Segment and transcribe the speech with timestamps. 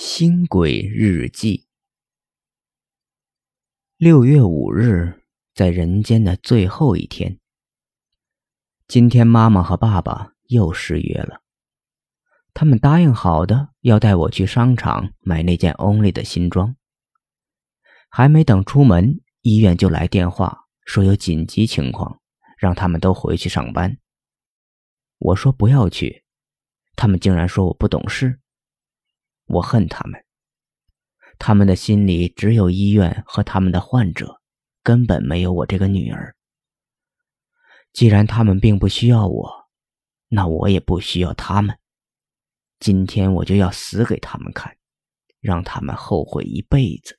[0.00, 1.66] 新鬼日记。
[3.96, 7.40] 六月五日，在人间的最后一天。
[8.86, 11.42] 今天，妈妈和爸爸又失约了。
[12.54, 16.76] 他们答应好的，要带我去商场买那件 Only 的新装。
[18.08, 22.20] 还没等出门，医院就来电话说有紧急情况，
[22.56, 23.98] 让他们都回去上班。
[25.18, 26.22] 我说不要去，
[26.94, 28.38] 他们竟然说我不懂事。
[29.48, 30.24] 我恨他们，
[31.38, 34.40] 他们的心里只有医院和他们的患者，
[34.82, 36.36] 根本没有我这个女儿。
[37.92, 39.68] 既然他们并不需要我，
[40.28, 41.78] 那我也不需要他们。
[42.78, 44.76] 今天我就要死给他们看，
[45.40, 47.18] 让他们后悔一辈子。